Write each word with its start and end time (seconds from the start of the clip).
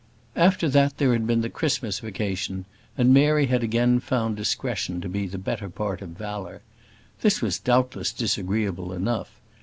After 0.35 0.67
that 0.67 0.97
there 0.97 1.13
had 1.13 1.27
been 1.27 1.41
the 1.41 1.49
Christmas 1.51 1.99
vacation, 1.99 2.65
and 2.97 3.13
Mary 3.13 3.45
had 3.45 3.61
again 3.61 3.99
found 3.99 4.35
discretion 4.35 4.99
to 4.99 5.07
be 5.07 5.27
the 5.27 5.37
better 5.37 5.69
part 5.69 6.01
of 6.01 6.09
valour. 6.17 6.63
This 7.21 7.39
was 7.39 7.59
doubtless 7.59 8.11
disagreeable 8.11 8.93
enough. 8.93 9.39